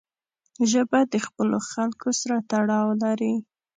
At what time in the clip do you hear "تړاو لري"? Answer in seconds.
2.51-3.35